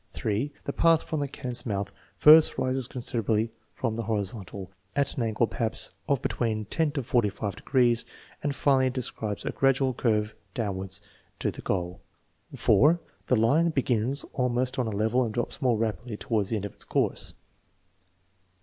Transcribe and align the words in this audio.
(3) 0.13 0.51
The 0.63 0.73
path 0.73 1.03
from 1.03 1.19
the 1.19 1.27
cannon's 1.27 1.63
mouth 1.63 1.91
first 2.17 2.57
rises 2.57 2.87
considerably 2.87 3.51
from 3.75 3.95
the 3.95 4.01
horizontal, 4.01 4.71
at 4.95 5.15
an 5.15 5.21
angle 5.21 5.45
perhaps 5.45 5.91
of 6.09 6.23
between 6.23 6.65
ten 6.65 6.89
to 6.93 7.03
forty 7.03 7.29
five 7.29 7.55
degrees, 7.55 8.03
and 8.41 8.55
finally 8.55 8.89
describes 8.89 9.45
a 9.45 9.51
gradual 9.51 9.93
curve 9.93 10.33
downward 10.55 10.99
to 11.37 11.51
the 11.51 11.61
goal. 11.61 12.01
(4) 12.55 12.99
The 13.27 13.35
line 13.35 13.69
be 13.69 13.83
gins 13.83 14.25
almost 14.33 14.79
on 14.79 14.87
a 14.87 14.89
level 14.89 15.23
and 15.23 15.31
drops 15.35 15.61
more 15.61 15.77
rapidly 15.77 16.17
toward 16.17 16.47
the 16.47 16.55
end 16.55 16.65
of 16.65 16.73
its 16.73 16.83
course. 16.83 17.35